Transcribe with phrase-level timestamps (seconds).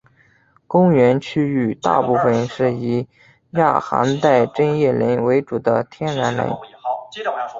[0.65, 3.07] 公园区域大部分是以
[3.51, 6.41] 亚寒带针叶林为主的天然林。